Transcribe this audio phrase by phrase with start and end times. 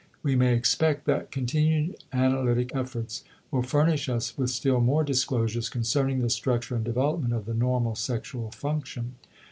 [0.23, 6.21] We may expect that continued analytic efforts will furnish us with still more disclosures concerning
[6.21, 9.13] the structure and development of the normal sexual function.